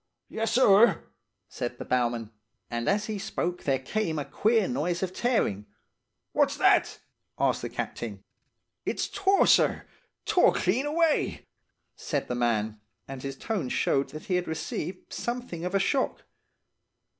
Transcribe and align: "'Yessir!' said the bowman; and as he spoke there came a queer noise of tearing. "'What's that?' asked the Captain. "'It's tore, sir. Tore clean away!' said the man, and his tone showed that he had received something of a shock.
"'Yessir!' 0.29 1.03
said 1.47 1.77
the 1.77 1.85
bowman; 1.85 2.31
and 2.71 2.89
as 2.89 3.05
he 3.05 3.19
spoke 3.19 3.65
there 3.65 3.77
came 3.77 4.17
a 4.17 4.25
queer 4.25 4.67
noise 4.67 5.03
of 5.03 5.13
tearing. 5.13 5.67
"'What's 6.31 6.57
that?' 6.57 6.97
asked 7.37 7.61
the 7.61 7.69
Captain. 7.69 8.23
"'It's 8.83 9.07
tore, 9.07 9.45
sir. 9.45 9.85
Tore 10.25 10.53
clean 10.53 10.87
away!' 10.87 11.45
said 11.95 12.27
the 12.27 12.33
man, 12.33 12.79
and 13.07 13.21
his 13.21 13.37
tone 13.37 13.69
showed 13.69 14.09
that 14.09 14.23
he 14.25 14.37
had 14.37 14.47
received 14.47 15.13
something 15.13 15.65
of 15.65 15.75
a 15.75 15.79
shock. 15.79 16.23